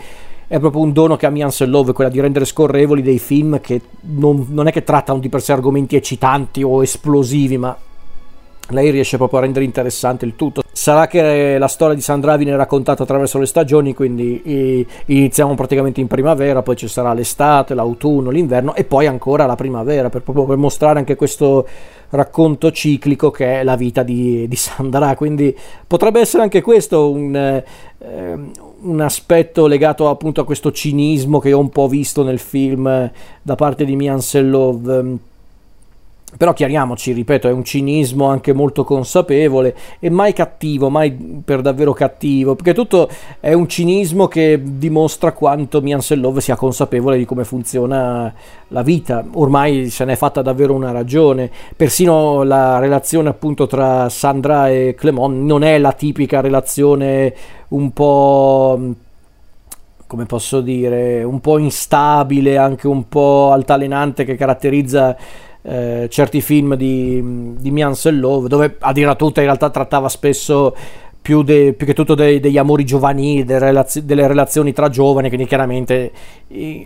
è 0.53 0.59
proprio 0.59 0.83
un 0.83 0.93
dono 0.93 1.15
che 1.15 1.25
ha 1.25 1.31
Mians 1.31 1.65
Love, 1.65 1.93
quella 1.93 2.11
di 2.11 2.19
rendere 2.19 2.45
scorrevoli 2.45 3.01
dei 3.01 3.17
film 3.17 3.59
che 3.59 3.81
non, 4.01 4.45
non 4.49 4.67
è 4.67 4.71
che 4.71 4.83
trattano 4.83 5.17
di 5.17 5.27
per 5.27 5.41
sé 5.41 5.51
argomenti 5.51 5.95
eccitanti 5.95 6.61
o 6.61 6.83
esplosivi, 6.83 7.57
ma 7.57 7.75
lei 8.69 8.89
riesce 8.91 9.17
proprio 9.17 9.39
a 9.39 9.41
rendere 9.43 9.65
interessante 9.65 10.25
il 10.25 10.35
tutto. 10.35 10.63
Sarà 10.71 11.07
che 11.07 11.57
la 11.57 11.67
storia 11.67 11.95
di 11.95 12.01
Sandra 12.01 12.35
viene 12.35 12.55
raccontata 12.55 13.03
attraverso 13.03 13.37
le 13.37 13.45
stagioni, 13.45 13.93
quindi 13.93 14.85
iniziamo 15.05 15.53
praticamente 15.55 16.01
in 16.01 16.07
primavera, 16.07 16.61
poi 16.61 16.75
ci 16.75 16.87
sarà 16.87 17.13
l'estate, 17.13 17.73
l'autunno, 17.73 18.29
l'inverno 18.29 18.73
e 18.73 18.83
poi 18.83 19.05
ancora 19.05 19.45
la 19.45 19.55
primavera, 19.55 20.09
per, 20.09 20.21
proprio 20.21 20.45
per 20.45 20.57
mostrare 20.57 20.99
anche 20.99 21.15
questo 21.15 21.67
racconto 22.09 22.71
ciclico 22.71 23.31
che 23.31 23.59
è 23.59 23.63
la 23.63 23.75
vita 23.75 24.03
di, 24.03 24.47
di 24.47 24.55
Sandra. 24.55 25.15
Quindi 25.15 25.55
potrebbe 25.85 26.19
essere 26.19 26.43
anche 26.43 26.61
questo 26.61 27.11
un, 27.11 27.35
eh, 27.35 27.63
un 28.81 29.01
aspetto 29.01 29.67
legato 29.67 30.09
appunto 30.09 30.41
a 30.41 30.45
questo 30.45 30.71
cinismo 30.71 31.39
che 31.39 31.53
ho 31.53 31.59
un 31.59 31.69
po' 31.69 31.87
visto 31.87 32.23
nel 32.23 32.39
film 32.39 33.11
da 33.41 33.55
parte 33.55 33.85
di 33.85 33.95
Mian 33.95 34.21
Sellov 34.21 35.31
però 36.37 36.53
chiariamoci, 36.53 37.11
ripeto, 37.11 37.47
è 37.47 37.51
un 37.51 37.63
cinismo 37.63 38.27
anche 38.27 38.53
molto 38.53 38.83
consapevole 38.83 39.75
e 39.99 40.09
mai 40.09 40.33
cattivo, 40.33 40.89
mai 40.89 41.11
per 41.43 41.61
davvero 41.61 41.93
cattivo, 41.93 42.55
perché 42.55 42.73
tutto 42.73 43.09
è 43.39 43.53
un 43.53 43.67
cinismo 43.67 44.27
che 44.27 44.61
dimostra 44.63 45.31
quanto 45.31 45.81
Mian 45.81 46.01
Sellov 46.01 46.37
sia 46.39 46.55
consapevole 46.55 47.17
di 47.17 47.25
come 47.25 47.43
funziona 47.43 48.33
la 48.69 48.81
vita. 48.81 49.23
Ormai 49.33 49.89
se 49.89 50.05
n'è 50.05 50.15
fatta 50.15 50.41
davvero 50.41 50.73
una 50.73 50.91
ragione. 50.91 51.51
Persino 51.75 52.43
la 52.43 52.79
relazione 52.79 53.29
appunto 53.29 53.67
tra 53.67 54.09
Sandra 54.09 54.69
e 54.69 54.95
Clemon 54.97 55.45
non 55.45 55.63
è 55.63 55.77
la 55.77 55.93
tipica 55.93 56.41
relazione 56.41 57.33
un 57.69 57.91
po' 57.91 58.95
come 60.13 60.25
posso 60.27 60.61
dire, 60.61 61.23
un 61.23 61.39
po' 61.39 61.57
instabile, 61.57 62.55
anche 62.55 62.85
un 62.87 63.09
po' 63.09 63.49
altalenante 63.51 64.25
che 64.25 64.35
caratterizza 64.35 65.17
eh, 65.63 66.07
certi 66.09 66.41
film 66.41 66.75
di, 66.75 67.55
di 67.57 67.71
Mians 67.71 68.09
Love, 68.09 68.47
dove 68.47 68.75
a 68.79 68.91
dire 68.91 69.15
tutta 69.15 69.39
in 69.39 69.47
realtà 69.47 69.69
trattava 69.69 70.09
spesso 70.09 70.75
più, 71.21 71.41
de, 71.41 71.73
più 71.73 71.85
che 71.85 71.93
tutto 71.93 72.15
de, 72.15 72.39
degli 72.39 72.57
amori 72.57 72.83
giovanili, 72.83 73.45
delle, 73.45 73.59
relazio, 73.59 74.01
delle, 74.01 74.27
relazioni 74.27 74.73
tra 74.73 74.89
giovani, 74.89 75.29
quindi 75.29 75.47
chiaramente 75.47 76.11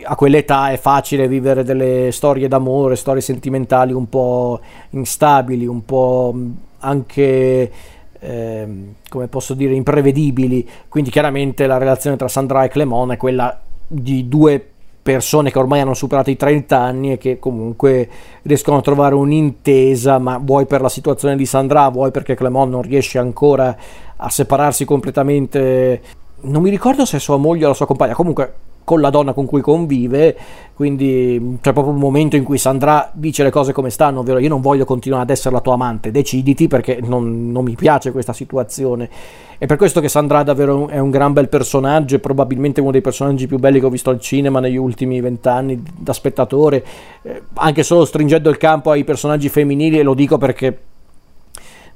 a 0.04 0.14
quell'età 0.14 0.70
è 0.70 0.78
facile 0.78 1.26
vivere 1.26 1.64
delle 1.64 2.10
storie 2.12 2.46
d'amore, 2.46 2.94
storie 2.94 3.20
sentimentali 3.20 3.92
un 3.92 4.08
po' 4.08 4.60
instabili, 4.90 5.66
un 5.66 5.84
po' 5.84 6.34
anche... 6.78 7.72
Eh, 8.20 8.66
come 9.08 9.28
posso 9.28 9.54
dire 9.54 9.74
imprevedibili. 9.74 10.68
Quindi 10.88 11.08
chiaramente 11.08 11.68
la 11.68 11.78
relazione 11.78 12.16
tra 12.16 12.26
Sandra 12.26 12.64
e 12.64 12.68
Clemon 12.68 13.12
è 13.12 13.16
quella 13.16 13.60
di 13.86 14.26
due 14.26 14.70
persone 15.08 15.50
che 15.50 15.58
ormai 15.58 15.80
hanno 15.80 15.94
superato 15.94 16.28
i 16.28 16.36
30 16.36 16.78
anni 16.78 17.12
e 17.12 17.16
che 17.16 17.38
comunque 17.38 18.06
riescono 18.42 18.76
a 18.76 18.82
trovare 18.82 19.14
un'intesa, 19.14 20.18
ma 20.18 20.36
vuoi 20.36 20.66
per 20.66 20.82
la 20.82 20.90
situazione 20.90 21.34
di 21.34 21.46
Sandra, 21.46 21.88
vuoi 21.88 22.10
perché 22.10 22.34
Clemon 22.34 22.68
non 22.68 22.82
riesce 22.82 23.16
ancora 23.16 23.74
a 24.16 24.28
separarsi 24.28 24.84
completamente. 24.84 26.02
Non 26.42 26.60
mi 26.60 26.68
ricordo 26.68 27.06
se 27.06 27.16
è 27.16 27.20
sua 27.20 27.38
moglie 27.38 27.64
o 27.64 27.68
la 27.68 27.74
sua 27.74 27.86
compagna, 27.86 28.12
comunque 28.12 28.52
con 28.88 29.02
la 29.02 29.10
donna 29.10 29.34
con 29.34 29.44
cui 29.44 29.60
convive, 29.60 30.34
quindi 30.72 31.58
c'è 31.60 31.74
proprio 31.74 31.92
un 31.92 32.00
momento 32.00 32.36
in 32.36 32.42
cui 32.42 32.56
Sandra 32.56 33.10
dice 33.12 33.42
le 33.42 33.50
cose 33.50 33.74
come 33.74 33.90
stanno, 33.90 34.20
ovvero 34.20 34.38
io 34.38 34.48
non 34.48 34.62
voglio 34.62 34.86
continuare 34.86 35.24
ad 35.24 35.30
essere 35.30 35.54
la 35.54 35.60
tua 35.60 35.74
amante, 35.74 36.10
deciditi 36.10 36.68
perché 36.68 37.00
non, 37.04 37.52
non 37.52 37.64
mi 37.64 37.74
piace 37.74 38.12
questa 38.12 38.32
situazione. 38.32 39.10
È 39.58 39.66
per 39.66 39.76
questo 39.76 40.00
che 40.00 40.08
Sandra 40.08 40.42
davvero 40.42 40.88
è 40.88 40.98
un 40.98 41.10
gran 41.10 41.34
bel 41.34 41.50
personaggio, 41.50 42.16
è 42.16 42.18
probabilmente 42.18 42.80
uno 42.80 42.92
dei 42.92 43.02
personaggi 43.02 43.46
più 43.46 43.58
belli 43.58 43.78
che 43.78 43.84
ho 43.84 43.90
visto 43.90 44.08
al 44.08 44.20
cinema 44.20 44.58
negli 44.58 44.76
ultimi 44.76 45.20
vent'anni 45.20 45.82
da 45.94 46.14
spettatore, 46.14 46.82
eh, 47.20 47.42
anche 47.56 47.82
solo 47.82 48.06
stringendo 48.06 48.48
il 48.48 48.56
campo 48.56 48.90
ai 48.90 49.04
personaggi 49.04 49.50
femminili, 49.50 49.98
e 49.98 50.02
lo 50.02 50.14
dico 50.14 50.38
perché 50.38 50.78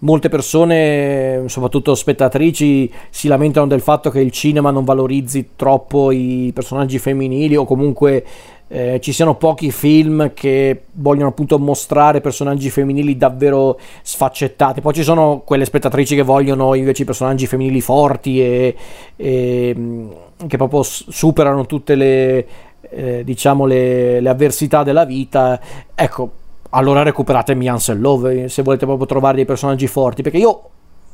molte 0.02 0.28
persone, 0.28 1.44
soprattutto 1.46 1.94
spettatrici, 1.94 2.90
si 3.10 3.28
lamentano 3.28 3.66
del 3.66 3.80
fatto 3.80 4.10
che 4.10 4.20
il 4.20 4.30
cinema 4.30 4.70
non 4.70 4.84
valorizzi 4.84 5.50
troppo 5.56 6.10
i 6.10 6.50
personaggi 6.54 6.98
femminili 6.98 7.56
o 7.56 7.64
comunque 7.64 8.24
eh, 8.68 9.00
ci 9.00 9.12
siano 9.12 9.36
pochi 9.36 9.70
film 9.70 10.32
che 10.32 10.84
vogliono 10.92 11.28
appunto 11.28 11.58
mostrare 11.58 12.20
personaggi 12.20 12.70
femminili 12.70 13.16
davvero 13.16 13.78
sfaccettati. 14.02 14.80
Poi 14.80 14.94
ci 14.94 15.02
sono 15.02 15.42
quelle 15.44 15.66
spettatrici 15.66 16.16
che 16.16 16.22
vogliono 16.22 16.74
invece 16.74 17.02
i 17.02 17.06
personaggi 17.06 17.46
femminili 17.46 17.80
forti 17.80 18.40
e, 18.40 18.76
e 19.14 19.74
mm, 19.76 20.10
che 20.46 20.56
proprio 20.56 20.82
superano 20.82 21.66
tutte 21.66 21.94
le, 21.94 22.46
eh, 22.90 23.22
diciamo 23.24 23.66
le, 23.66 24.20
le 24.20 24.28
avversità 24.28 24.82
della 24.82 25.04
vita. 25.04 25.60
Ecco, 25.94 26.30
allora 26.74 27.02
recuperatemi 27.02 27.68
Ansel 27.68 28.00
Love 28.00 28.48
se 28.48 28.62
volete 28.62 28.86
proprio 28.86 29.06
trovare 29.06 29.36
dei 29.36 29.44
personaggi 29.44 29.86
forti, 29.86 30.22
perché 30.22 30.38
io 30.38 30.62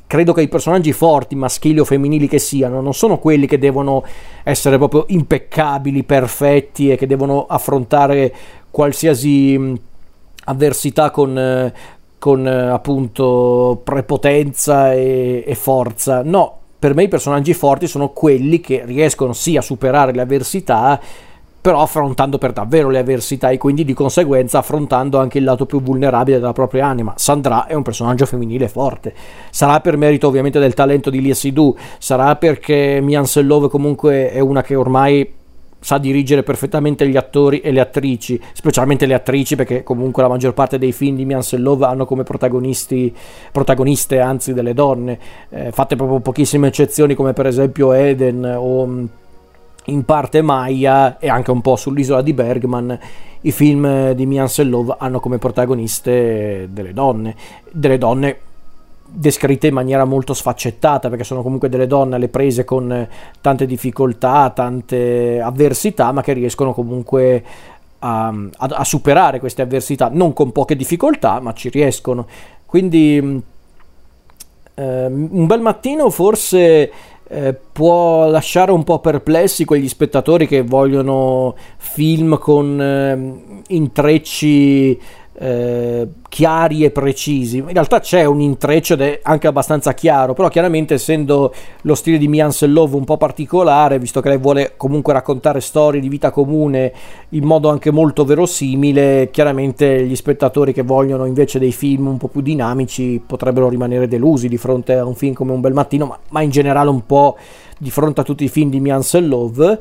credo 0.07 0.33
che 0.33 0.43
i 0.43 0.49
personaggi 0.49 0.93
forti, 0.93 1.35
maschili 1.35 1.81
o 1.81 1.85
femminili 1.85 2.29
che 2.29 2.39
siano, 2.39 2.81
non 2.81 2.95
sono 2.95 3.19
quelli 3.19 3.47
che 3.47 3.59
devono 3.59 4.03
essere 4.43 4.79
proprio 4.79 5.05
impeccabili, 5.09 6.03
perfetti 6.03 6.91
e 6.91 6.97
che 6.97 7.07
devono 7.07 7.47
affrontare 7.47 8.35
qualsiasi 8.71 9.79
avversità 10.45 11.11
con, 11.11 11.39
eh, 11.39 11.75
con 12.19 12.47
eh, 12.47 12.69
appunto 12.69 13.81
prepotenza 13.85 14.93
e, 14.95 15.45
e 15.47 15.55
forza. 15.55 16.23
No, 16.23 16.59
per 16.79 16.95
me 16.95 17.03
i 17.03 17.09
personaggi 17.09 17.53
forti 17.53 17.87
sono 17.87 18.11
quelli 18.11 18.61
che 18.61 18.83
riescono 18.87 19.33
sì 19.33 19.57
a 19.57 19.63
superare 19.63 20.13
le 20.13 20.23
avversità 20.23 21.01
però 21.61 21.83
affrontando 21.83 22.39
per 22.39 22.53
davvero 22.53 22.89
le 22.89 22.99
avversità 22.99 23.51
e 23.51 23.59
quindi 23.59 23.85
di 23.85 23.93
conseguenza 23.93 24.59
affrontando 24.59 25.19
anche 25.19 25.39
il 25.39 25.45
lato 25.45 25.67
più 25.67 25.83
vulnerabile 25.83 26.39
della 26.39 26.53
propria 26.53 26.87
anima. 26.87 27.15
Sandra 27.17 27.67
è 27.67 27.75
un 27.75 27.83
personaggio 27.83 28.27
femminile 28.27 28.69
forte, 28.69 29.15
sarà 29.51 29.81
per 29.81 29.97
merito 29.97 30.29
ovviamente 30.29 30.59
del 30.59 30.75
talento 30.75 31.11
di 31.11 31.21
Lia 31.21 31.35
Sidhu, 31.35 31.77
sarà 31.99 32.37
perché 32.37 33.01
Mian 33.03 33.27
Sellove 33.27 33.69
comunque 33.69 34.31
è 34.31 34.41
una 34.41 34.63
che 34.63 34.75
ormai 34.75 35.37
sa 35.81 35.99
dirigere 35.99 36.43
perfettamente 36.43 37.09
gli 37.09 37.17
attori 37.17 37.61
e 37.61 37.71
le 37.71 37.81
attrici, 37.81 38.41
specialmente 38.53 39.07
le 39.07 39.15
attrici 39.15 39.55
perché 39.55 39.83
comunque 39.83 40.23
la 40.23 40.29
maggior 40.29 40.53
parte 40.53 40.79
dei 40.79 40.93
film 40.93 41.17
di 41.17 41.25
Mian 41.25 41.43
Sellove 41.43 41.85
hanno 41.85 42.05
come 42.05 42.25
protagonisti, 42.25 43.15
protagoniste 43.53 44.19
anzi 44.21 44.53
delle 44.53 44.75
donne, 44.75 45.19
eh, 45.51 45.71
fatte 45.71 45.97
proprio 45.97 46.21
pochissime 46.21 46.69
eccezioni 46.69 47.15
come 47.15 47.33
per 47.33 47.47
esempio 47.47 47.93
Eden 47.93 48.45
o 48.59 49.09
in 49.89 50.05
parte 50.05 50.43
Maya 50.43 51.19
e 51.19 51.29
anche 51.29 51.51
un 51.51 51.61
po' 51.61 51.77
sull'isola 51.77 52.23
di 52.23 52.33
Bergman 52.33 52.99
i 53.43 53.53
film 53.53 54.13
di 54.13 54.27
Mian 54.27 54.49
Love 54.65 54.97
hanno 54.99 55.21
come 55.21 55.39
protagoniste 55.39 56.69
delle 56.71 56.93
donne, 56.93 57.35
delle 57.71 57.99
donne 57.99 58.39
descritte 59.11 59.69
in 59.69 59.75
maniera 59.75 60.05
molto 60.05 60.35
sfaccettata 60.35 61.09
perché 61.09 61.25
sono 61.25 61.43
comunque 61.43 61.69
delle 61.69 61.87
donne 61.87 62.17
alle 62.17 62.29
prese 62.29 62.65
con 62.65 63.09
tante 63.41 63.67
difficoltà, 63.67 64.51
tante 64.51 65.41
avversità, 65.41 66.13
ma 66.13 66.23
che 66.23 66.33
riescono 66.33 66.75
comunque 66.75 67.45
a, 68.01 68.27
a, 68.29 68.47
a 68.59 68.85
superare 68.85 69.39
queste 69.39 69.63
avversità, 69.63 70.11
non 70.13 70.33
con 70.33 70.53
poche 70.53 70.77
difficoltà, 70.77 71.41
ma 71.41 71.53
ci 71.55 71.69
riescono. 71.71 72.27
Quindi 72.67 73.43
eh, 74.75 75.07
un 75.07 75.47
bel 75.47 75.61
mattino 75.61 76.11
forse 76.11 76.91
eh, 77.29 77.55
può 77.55 78.29
lasciare 78.29 78.73
un 78.73 78.85
po' 78.85 79.01
perplessi 79.01 79.65
quegli 79.65 79.89
spettatori 79.89 80.47
che 80.47 80.63
vogliono 80.63 81.55
film 81.77 82.39
con 82.39 82.81
eh, 82.81 83.63
intrecci 83.69 84.99
eh, 85.41 86.09
chiari 86.29 86.85
e 86.85 86.91
precisi. 86.91 87.59
In 87.59 87.73
realtà 87.73 88.01
c'è 88.01 88.25
un 88.25 88.41
intreccio 88.41 88.95
ed 88.95 89.01
è 89.03 89.21
anche 89.23 89.47
abbastanza 89.47 89.95
chiaro, 89.95 90.35
però 90.35 90.49
chiaramente 90.49 90.95
essendo 90.95 91.55
lo 91.83 91.95
stile 91.95 92.19
di 92.19 92.27
Mian 92.27 92.51
Love 92.61 92.97
un 92.97 93.05
po' 93.05 93.17
particolare, 93.17 93.99
visto 93.99 94.21
che 94.21 94.31
lei 94.31 94.39
vuole 94.39 94.73
comunque 94.77 95.13
raccontare 95.13 95.61
storie 95.61 96.01
di 96.01 96.09
vita 96.09 96.31
comune 96.31 96.93
in 97.31 97.45
modo 97.45 97.69
anche 97.69 97.91
molto 97.91 98.25
verosimile, 98.25 99.31
chiaramente 99.31 100.05
gli 100.05 100.17
spettatori 100.17 100.73
che 100.73 100.83
vogliono 100.83 101.25
invece 101.25 101.59
dei 101.59 101.73
film 101.73 102.09
un 102.09 102.17
po' 102.17 102.29
più 102.29 102.41
dinamici 102.41 103.23
potrebbero 103.25 103.69
rimanere 103.69 104.09
delusi 104.09 104.49
di 104.49 104.57
fronte 104.57 104.95
a 104.95 105.05
un 105.05 105.15
film 105.15 105.35
come 105.35 105.53
Un 105.53 105.61
bel 105.61 105.73
mattino, 105.73 106.07
ma, 106.07 106.19
ma 106.31 106.43
in 106.43 106.51
generale 106.51 106.91
un 106.91 107.07
po' 107.07 107.37
di 107.79 107.91
fronte 107.91 108.23
a 108.23 108.25
tutti 108.25 108.45
i 108.45 108.49
film 108.49 108.71
di 108.71 108.81
Mian 108.81 109.03
Love 109.13 109.79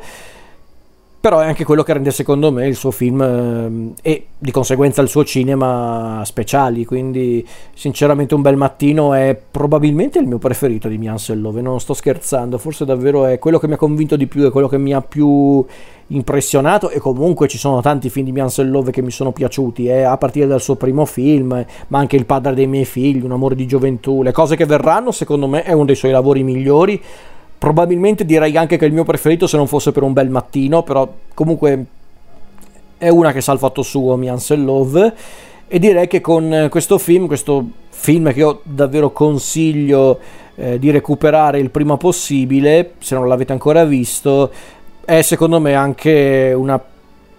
però 1.27 1.41
è 1.41 1.46
anche 1.46 1.65
quello 1.65 1.84
che 1.84 1.91
rende 1.91 2.12
secondo 2.12 2.53
me 2.53 2.67
il 2.67 2.75
suo 2.77 2.89
film 2.89 3.22
eh, 3.22 3.91
e 4.01 4.27
di 4.38 4.50
conseguenza 4.50 5.01
il 5.01 5.10
suo 5.10 5.25
cinema 5.25 6.22
speciali, 6.24 6.86
quindi 6.86 7.46
sinceramente 7.74 8.34
Un 8.34 8.41
bel 8.41 8.55
mattino 8.55 9.13
è 9.13 9.38
probabilmente 9.51 10.19
il 10.19 10.25
mio 10.25 10.38
preferito 10.38 10.88
di 10.88 10.98
Mian 10.98 11.19
Sellove, 11.19 11.60
non 11.60 11.81
sto 11.81 11.93
scherzando, 11.93 12.57
forse 12.57 12.86
davvero 12.86 13.25
è 13.25 13.39
quello 13.39 13.60
che 13.60 13.67
mi 13.67 13.74
ha 13.74 13.77
convinto 13.77 14.15
di 14.15 14.25
più, 14.27 14.46
è 14.46 14.51
quello 14.51 14.69
che 14.69 14.77
mi 14.77 14.93
ha 14.93 15.01
più 15.01 15.65
impressionato. 16.07 16.89
E 16.89 17.00
comunque 17.00 17.50
ci 17.50 17.57
sono 17.57 17.81
tanti 17.81 18.10
film 18.10 18.24
di 18.24 18.31
Mian 18.31 18.50
Sellove 18.50 18.91
che 18.91 19.01
mi 19.01 19.12
sono 19.12 19.34
piaciuti, 19.34 19.88
eh, 19.88 20.03
a 20.03 20.15
partire 20.15 20.48
dal 20.48 20.62
suo 20.62 20.75
primo 20.75 21.03
film, 21.03 21.65
ma 21.89 22.00
anche 22.00 22.15
Il 22.15 22.25
padre 22.25 22.53
dei 22.53 22.67
miei 22.67 22.86
figli, 22.86 23.22
Un 23.25 23.34
amore 23.34 23.55
di 23.55 23.67
gioventù, 23.67 24.24
le 24.24 24.31
cose 24.31 24.55
che 24.55 24.65
verranno 24.65 25.12
secondo 25.12 25.48
me 25.48 25.63
è 25.63 25.74
uno 25.74 25.84
dei 25.84 25.96
suoi 25.96 26.12
lavori 26.12 26.43
migliori 26.43 27.01
Probabilmente 27.57 28.25
direi 28.25 28.55
anche 28.55 28.77
che 28.77 28.85
il 28.85 28.93
mio 28.93 29.03
preferito 29.03 29.47
se 29.47 29.57
non 29.57 29.67
fosse 29.67 29.91
per 29.91 30.03
un 30.03 30.13
bel 30.13 30.29
mattino, 30.29 30.83
però 30.83 31.11
comunque 31.33 31.85
è 32.97 33.09
una 33.09 33.31
che 33.31 33.41
sa 33.41 33.51
il 33.51 33.59
fatto 33.59 33.81
suo, 33.81 34.15
Mi 34.15 34.29
Ansel 34.29 34.63
Love. 34.63 35.13
E 35.67 35.79
direi 35.79 36.07
che 36.07 36.21
con 36.21 36.67
questo 36.69 36.97
film, 36.97 37.27
questo 37.27 37.65
film 37.89 38.31
che 38.31 38.39
io 38.39 38.61
davvero 38.63 39.11
consiglio 39.11 40.19
eh, 40.55 40.79
di 40.79 40.91
recuperare 40.91 41.59
il 41.59 41.71
prima 41.71 41.97
possibile, 41.97 42.93
se 42.99 43.15
non 43.15 43.27
l'avete 43.27 43.51
ancora 43.51 43.83
visto, 43.83 44.51
è 45.03 45.21
secondo 45.21 45.59
me 45.59 45.73
anche 45.73 46.53
una 46.55 46.81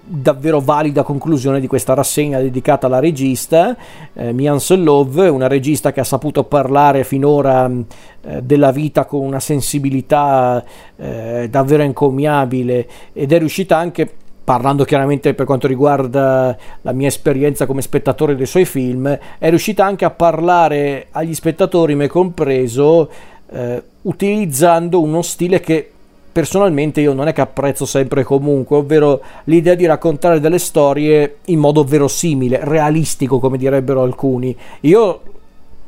davvero 0.08 0.60
valida 0.60 1.02
conclusione 1.02 1.60
di 1.60 1.66
questa 1.66 1.94
rassegna 1.94 2.40
dedicata 2.40 2.86
alla 2.86 2.98
regista 2.98 3.76
eh, 4.14 4.32
Mian 4.32 4.58
Love, 4.68 5.28
una 5.28 5.46
regista 5.46 5.92
che 5.92 6.00
ha 6.00 6.04
saputo 6.04 6.44
parlare 6.44 7.04
finora 7.04 7.70
eh, 7.70 8.42
della 8.42 8.72
vita 8.72 9.04
con 9.04 9.20
una 9.20 9.40
sensibilità 9.40 10.64
eh, 10.96 11.48
davvero 11.50 11.82
encomiabile 11.82 12.88
ed 13.12 13.32
è 13.32 13.38
riuscita 13.38 13.76
anche 13.76 14.10
parlando 14.48 14.84
chiaramente 14.84 15.34
per 15.34 15.44
quanto 15.44 15.66
riguarda 15.66 16.56
la 16.80 16.92
mia 16.92 17.08
esperienza 17.08 17.66
come 17.66 17.82
spettatore 17.82 18.34
dei 18.34 18.46
suoi 18.46 18.64
film, 18.64 19.06
è 19.38 19.48
riuscita 19.50 19.84
anche 19.84 20.06
a 20.06 20.10
parlare 20.10 21.08
agli 21.10 21.34
spettatori, 21.34 21.94
me 21.94 22.06
compreso, 22.06 23.10
eh, 23.50 23.82
utilizzando 24.00 25.02
uno 25.02 25.20
stile 25.20 25.60
che 25.60 25.90
personalmente 26.38 27.00
io 27.00 27.14
non 27.14 27.26
è 27.26 27.32
che 27.32 27.40
apprezzo 27.40 27.84
sempre 27.84 28.20
e 28.20 28.24
comunque, 28.24 28.76
ovvero 28.76 29.20
l'idea 29.44 29.74
di 29.74 29.86
raccontare 29.86 30.38
delle 30.38 30.60
storie 30.60 31.38
in 31.46 31.58
modo 31.58 31.82
verosimile, 31.82 32.60
realistico 32.62 33.40
come 33.40 33.58
direbbero 33.58 34.02
alcuni. 34.02 34.56
Io 34.82 35.20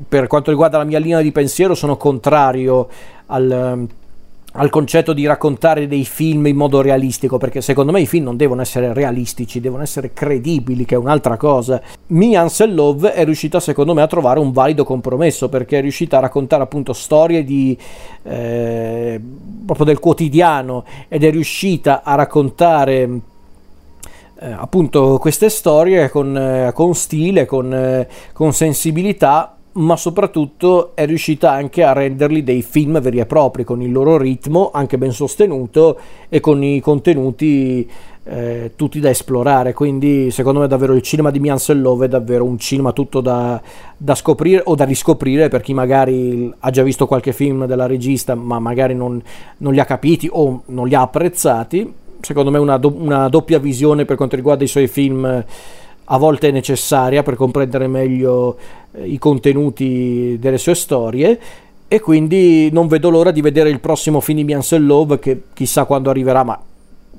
per 0.08 0.26
quanto 0.26 0.50
riguarda 0.50 0.78
la 0.78 0.84
mia 0.84 0.98
linea 0.98 1.20
di 1.20 1.30
pensiero 1.30 1.76
sono 1.76 1.96
contrario 1.96 2.88
al 3.26 3.86
al 4.52 4.68
concetto 4.68 5.12
di 5.12 5.26
raccontare 5.26 5.86
dei 5.86 6.04
film 6.04 6.46
in 6.46 6.56
modo 6.56 6.80
realistico, 6.80 7.38
perché 7.38 7.60
secondo 7.60 7.92
me 7.92 8.00
i 8.00 8.06
film 8.06 8.24
non 8.24 8.36
devono 8.36 8.62
essere 8.62 8.92
realistici, 8.92 9.60
devono 9.60 9.82
essere 9.82 10.12
credibili, 10.12 10.84
che 10.84 10.96
è 10.96 10.98
un'altra 10.98 11.36
cosa. 11.36 11.80
Mia 12.08 12.40
Ansel 12.40 12.74
Love 12.74 13.12
è 13.12 13.24
riuscita 13.24 13.60
secondo 13.60 13.94
me 13.94 14.02
a 14.02 14.06
trovare 14.06 14.40
un 14.40 14.50
valido 14.50 14.84
compromesso, 14.84 15.48
perché 15.48 15.78
è 15.78 15.80
riuscita 15.80 16.16
a 16.16 16.20
raccontare 16.20 16.62
appunto 16.62 16.92
storie 16.92 17.44
di, 17.44 17.78
eh, 18.24 19.20
proprio 19.64 19.86
del 19.86 20.00
quotidiano 20.00 20.84
ed 21.08 21.22
è 21.22 21.30
riuscita 21.30 22.02
a 22.02 22.14
raccontare 22.16 23.20
eh, 24.40 24.50
appunto 24.52 25.18
queste 25.18 25.48
storie 25.48 26.08
con, 26.08 26.36
eh, 26.36 26.72
con 26.72 26.94
stile, 26.94 27.46
con, 27.46 27.72
eh, 27.72 28.08
con 28.32 28.52
sensibilità 28.52 29.54
ma 29.72 29.96
soprattutto 29.96 30.92
è 30.94 31.06
riuscita 31.06 31.52
anche 31.52 31.84
a 31.84 31.92
renderli 31.92 32.42
dei 32.42 32.62
film 32.62 33.00
veri 33.00 33.20
e 33.20 33.26
propri, 33.26 33.64
con 33.64 33.80
il 33.82 33.92
loro 33.92 34.16
ritmo 34.16 34.70
anche 34.72 34.98
ben 34.98 35.12
sostenuto 35.12 35.98
e 36.28 36.40
con 36.40 36.62
i 36.62 36.80
contenuti 36.80 37.88
eh, 38.24 38.72
tutti 38.74 38.98
da 39.00 39.10
esplorare. 39.10 39.72
Quindi, 39.72 40.30
secondo 40.30 40.60
me, 40.60 40.66
davvero 40.66 40.94
il 40.94 41.02
cinema 41.02 41.30
di 41.30 41.38
Mian 41.38 41.58
Love 41.74 42.06
è 42.06 42.08
davvero 42.08 42.44
un 42.44 42.58
cinema 42.58 42.92
tutto 42.92 43.20
da, 43.20 43.60
da, 43.96 44.14
scoprire 44.14 44.62
o 44.64 44.74
da 44.74 44.84
riscoprire 44.84 45.48
per 45.48 45.60
chi 45.60 45.72
magari 45.72 46.52
ha 46.58 46.70
già 46.70 46.82
visto 46.82 47.06
qualche 47.06 47.32
film 47.32 47.66
della 47.66 47.86
regista, 47.86 48.34
ma 48.34 48.58
magari 48.58 48.94
non, 48.94 49.22
non 49.58 49.72
li 49.72 49.80
ha 49.80 49.84
capiti 49.84 50.28
o 50.30 50.62
non 50.66 50.88
li 50.88 50.94
ha 50.94 51.02
apprezzati. 51.02 51.94
Secondo 52.20 52.50
me, 52.50 52.58
una, 52.58 52.76
do, 52.76 52.92
una 52.94 53.28
doppia 53.28 53.58
visione 53.58 54.04
per 54.04 54.16
quanto 54.16 54.36
riguarda 54.36 54.64
i 54.64 54.68
suoi 54.68 54.88
film 54.88 55.44
a 56.12 56.18
volte 56.18 56.48
è 56.48 56.50
necessaria 56.50 57.22
per 57.22 57.36
comprendere 57.36 57.86
meglio 57.86 58.56
eh, 58.92 59.06
i 59.06 59.18
contenuti 59.18 60.36
delle 60.40 60.58
sue 60.58 60.74
storie 60.74 61.40
e 61.86 62.00
quindi 62.00 62.70
non 62.72 62.88
vedo 62.88 63.10
l'ora 63.10 63.30
di 63.30 63.40
vedere 63.40 63.70
il 63.70 63.80
prossimo 63.80 64.20
Finimian 64.20 64.62
Love 64.78 65.18
che 65.18 65.42
chissà 65.52 65.84
quando 65.84 66.10
arriverà 66.10 66.42
ma 66.42 66.60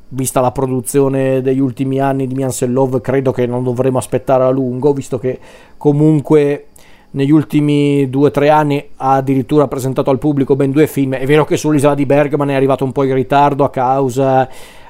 vista 0.10 0.42
la 0.42 0.52
produzione 0.52 1.42
degli 1.42 1.60
ultimi 1.60 2.00
anni 2.00 2.28
di 2.28 2.34
Mian 2.34 2.52
Love 2.68 3.00
credo 3.00 3.32
che 3.32 3.46
non 3.46 3.64
dovremo 3.64 3.98
aspettare 3.98 4.44
a 4.44 4.50
lungo 4.50 4.92
visto 4.92 5.18
che 5.18 5.40
comunque 5.78 6.68
negli 7.12 7.32
ultimi 7.32 8.10
due 8.10 8.28
o 8.28 8.32
tre 8.32 8.50
anni 8.50 8.84
ha 8.98 9.14
addirittura 9.16 9.68
presentato 9.68 10.10
al 10.10 10.18
pubblico 10.18 10.56
ben 10.56 10.72
due 10.72 10.88
film. 10.88 11.16
È 11.16 11.26
vero 11.26 11.44
che 11.44 11.58
sull'isola 11.58 11.94
di 11.94 12.06
Bergman 12.06 12.52
è 12.52 12.54
arrivato 12.54 12.86
un 12.86 12.94
po' 12.94 13.04
in 13.04 13.14
ritardo 13.14 13.66
a 13.66 13.70
causa 13.70 14.48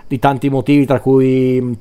di 0.07 0.19
tanti 0.19 0.49
motivi 0.49 0.85
tra 0.85 0.99
cui 0.99 1.75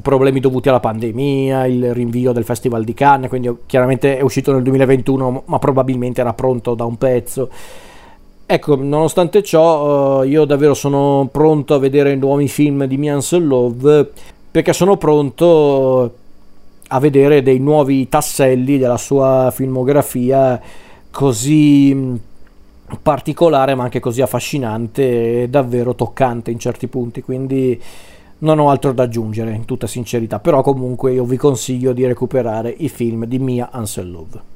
problemi 0.00 0.40
dovuti 0.40 0.68
alla 0.68 0.80
pandemia, 0.80 1.66
il 1.66 1.92
rinvio 1.92 2.32
del 2.32 2.44
Festival 2.44 2.84
di 2.84 2.94
Cannes, 2.94 3.28
quindi 3.28 3.54
chiaramente 3.66 4.16
è 4.16 4.22
uscito 4.22 4.52
nel 4.52 4.62
2021, 4.62 5.42
ma 5.46 5.58
probabilmente 5.58 6.20
era 6.20 6.32
pronto 6.32 6.74
da 6.74 6.84
un 6.84 6.96
pezzo. 6.96 7.50
Ecco, 8.46 8.76
nonostante 8.76 9.42
ciò, 9.42 10.22
eh, 10.22 10.28
io 10.28 10.44
davvero 10.44 10.74
sono 10.74 11.28
pronto 11.30 11.74
a 11.74 11.78
vedere 11.78 12.14
nuovi 12.16 12.48
film 12.48 12.84
di 12.84 12.96
Mian 12.96 13.20
Love 13.30 14.10
perché 14.50 14.72
sono 14.74 14.96
pronto 14.98 16.14
a 16.88 16.98
vedere 17.00 17.42
dei 17.42 17.58
nuovi 17.58 18.08
tasselli 18.10 18.76
della 18.76 18.98
sua 18.98 19.50
filmografia 19.54 20.60
così 21.10 22.20
particolare 23.00 23.74
ma 23.74 23.84
anche 23.84 24.00
così 24.00 24.20
affascinante 24.20 25.42
e 25.42 25.48
davvero 25.48 25.94
toccante 25.94 26.50
in 26.50 26.58
certi 26.58 26.88
punti. 26.88 27.22
Quindi 27.22 27.80
non 28.42 28.58
ho 28.58 28.70
altro 28.70 28.92
da 28.92 29.04
aggiungere 29.04 29.52
in 29.52 29.64
tutta 29.64 29.86
sincerità, 29.86 30.38
però 30.38 30.62
comunque 30.62 31.12
io 31.12 31.24
vi 31.24 31.36
consiglio 31.36 31.92
di 31.92 32.06
recuperare 32.06 32.70
i 32.70 32.88
film 32.88 33.24
di 33.26 33.38
Mia 33.38 33.70
Ansel 33.70 34.10
Love. 34.10 34.51